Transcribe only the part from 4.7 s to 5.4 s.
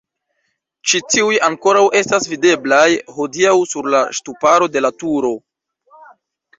de la turo.